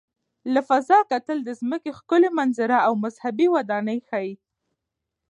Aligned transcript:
له 0.53 0.61
فضا 0.69 0.99
کتل 1.11 1.37
د 1.43 1.49
ځمکې 1.61 1.91
ښکلي 1.97 2.29
منظره 2.39 2.77
او 2.87 2.93
مذهبي 3.03 3.47
ودانۍ 3.55 3.99
ښيي. 4.07 4.33